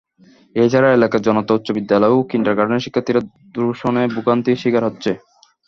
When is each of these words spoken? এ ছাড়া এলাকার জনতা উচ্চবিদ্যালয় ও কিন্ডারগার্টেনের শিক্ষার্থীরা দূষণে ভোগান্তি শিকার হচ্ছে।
এ 0.55 0.69
ছাড়া 0.71 0.89
এলাকার 0.91 1.21
জনতা 1.27 1.51
উচ্চবিদ্যালয় 1.55 2.13
ও 2.13 2.29
কিন্ডারগার্টেনের 2.31 2.85
শিক্ষার্থীরা 2.85 3.21
দূষণে 3.55 4.03
ভোগান্তি 4.15 4.51
শিকার 4.61 4.83
হচ্ছে। 4.87 5.11